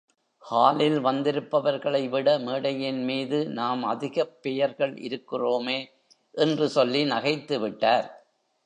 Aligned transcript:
ஹாலில் 0.43 0.99
வந்திருப்பவர்களைவிட, 0.99 2.39
மேடையின்மீது 2.39 3.45
நாம் 3.51 3.83
அதிகப் 3.83 4.41
பெயர்கள் 4.41 4.93
இருக்கிறோமே! 5.01 5.79
என்று 6.37 6.69
சொல்லி 6.69 7.03
நகைத்துவிட்டார்! 7.05 8.09